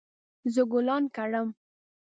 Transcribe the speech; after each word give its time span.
زه 0.53 0.61
ګلان 0.71 1.03
کرم 1.15 1.47